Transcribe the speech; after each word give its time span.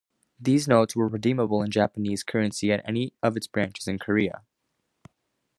These 0.39 0.67
notes 0.67 0.95
were 0.95 1.07
redeemable 1.07 1.61
in 1.61 1.69
"Japanese 1.69 2.23
Currency 2.23 2.71
at 2.73 2.81
any 2.89 3.13
of 3.21 3.37
its 3.37 3.45
Branches 3.45 3.87
in 3.87 3.99
Korea". 3.99 4.41